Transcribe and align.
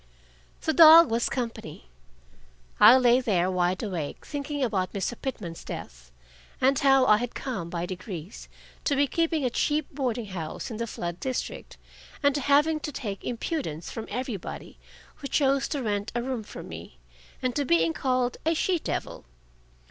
The 0.61 0.73
dog 0.73 1.11
was 1.11 1.29
company. 1.29 1.85
I 2.79 2.97
lay 2.97 3.21
there, 3.21 3.51
wide 3.51 3.83
awake, 3.83 4.25
thinking 4.25 4.63
about 4.63 4.93
Mr. 4.93 5.13
Pitman's 5.21 5.63
death, 5.63 6.11
and 6.59 6.79
how 6.79 7.05
I 7.05 7.17
had 7.17 7.35
come, 7.35 7.69
by 7.69 7.85
degrees, 7.85 8.49
to 8.85 8.95
be 8.95 9.05
keeping 9.05 9.45
a 9.45 9.51
cheap 9.51 9.93
boarding 9.93 10.25
house 10.25 10.71
in 10.71 10.77
the 10.77 10.87
flood 10.87 11.19
district, 11.19 11.77
and 12.23 12.33
to 12.33 12.41
having 12.41 12.79
to 12.79 12.91
take 12.91 13.23
impudence 13.23 13.91
from 13.91 14.07
everybody 14.09 14.79
who 15.17 15.27
chose 15.27 15.67
to 15.67 15.83
rent 15.83 16.11
a 16.15 16.23
room 16.23 16.41
from 16.41 16.67
me, 16.67 16.97
and 17.39 17.55
to 17.55 17.63
being 17.63 17.93
called 17.93 18.37
a 18.43 18.55
she 18.55 18.79
devil. 18.79 19.25